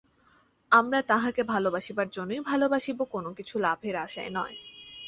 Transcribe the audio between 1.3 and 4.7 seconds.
ভালবাসিবার জন্যই ভালবাসিব, কোন কিছু লাভের আশায় নয়।